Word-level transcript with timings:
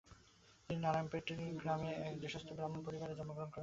তিনি 0.69 0.79
নারায়ণ 0.81 1.07
পেঠ 1.11 1.27
গ্রামে 1.61 1.89
এক 2.01 2.15
দেশস্থ 2.23 2.49
ব্রাহ্মণ 2.57 2.79
পরিবারে 2.87 3.13
জন্মগ্রহণ 3.19 3.49
করেন। 3.49 3.59